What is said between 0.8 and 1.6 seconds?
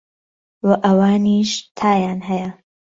ئەوانیش